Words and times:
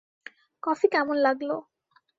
Coffee 0.63 0.87
কেমন 0.93 1.17
লাগল। 1.21 1.49